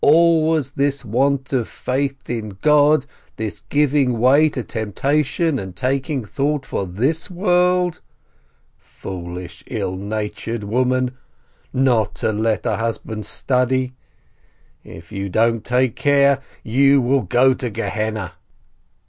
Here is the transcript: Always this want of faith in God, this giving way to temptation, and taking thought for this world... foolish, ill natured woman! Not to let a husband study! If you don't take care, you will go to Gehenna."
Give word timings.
Always 0.03 0.71
this 0.71 1.05
want 1.05 1.53
of 1.53 1.67
faith 1.67 2.27
in 2.27 2.57
God, 2.63 3.05
this 3.35 3.59
giving 3.69 4.17
way 4.17 4.49
to 4.49 4.63
temptation, 4.63 5.59
and 5.59 5.75
taking 5.75 6.25
thought 6.25 6.65
for 6.65 6.87
this 6.87 7.29
world... 7.29 8.01
foolish, 8.79 9.63
ill 9.67 9.95
natured 9.95 10.63
woman! 10.63 11.15
Not 11.71 12.15
to 12.15 12.31
let 12.33 12.65
a 12.65 12.77
husband 12.77 13.27
study! 13.27 13.93
If 14.83 15.11
you 15.11 15.29
don't 15.29 15.63
take 15.63 15.95
care, 15.95 16.41
you 16.63 16.99
will 16.99 17.21
go 17.21 17.53
to 17.53 17.69
Gehenna." 17.69 18.31